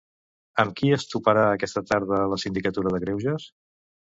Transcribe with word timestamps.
Amb 0.63 0.71
qui 0.79 0.87
es 0.95 1.05
toparà 1.11 1.43
aquesta 1.57 1.83
tarda 1.91 2.23
la 2.33 2.41
Sindicatura 2.45 2.95
de 2.97 3.03
Greuges? 3.05 3.47